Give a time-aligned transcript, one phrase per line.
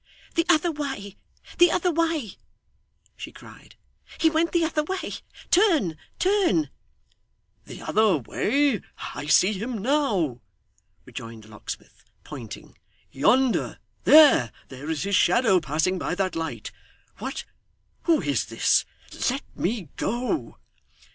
[0.33, 1.15] 'The other way
[1.59, 2.31] the other way,'
[3.15, 3.75] she cried.
[4.19, 5.13] 'He went the other way.
[5.51, 6.71] Turn turn!'
[7.65, 8.81] 'The other way!
[9.13, 10.41] I see him now,'
[11.05, 12.79] rejoined the locksmith, pointing
[13.11, 16.71] 'yonder there there is his shadow passing by that light.
[17.19, 17.43] What
[18.05, 18.85] who is this?
[19.29, 20.57] Let me go.